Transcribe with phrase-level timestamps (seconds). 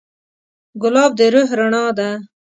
[0.81, 2.09] ګلاب د روح رڼا ده.